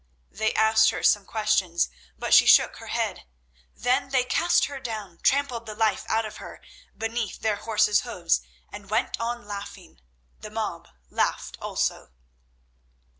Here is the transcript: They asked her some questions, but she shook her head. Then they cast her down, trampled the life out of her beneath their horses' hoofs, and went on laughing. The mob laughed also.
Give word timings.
They 0.31 0.51
asked 0.55 0.89
her 0.89 1.03
some 1.03 1.25
questions, 1.27 1.87
but 2.17 2.33
she 2.33 2.47
shook 2.47 2.77
her 2.77 2.87
head. 2.87 3.27
Then 3.75 4.09
they 4.09 4.23
cast 4.23 4.65
her 4.65 4.79
down, 4.79 5.19
trampled 5.21 5.67
the 5.67 5.75
life 5.75 6.05
out 6.09 6.25
of 6.25 6.37
her 6.37 6.59
beneath 6.97 7.41
their 7.41 7.57
horses' 7.57 8.01
hoofs, 8.01 8.41
and 8.71 8.89
went 8.89 9.19
on 9.19 9.45
laughing. 9.47 10.01
The 10.39 10.49
mob 10.49 10.87
laughed 11.11 11.55
also. 11.61 12.13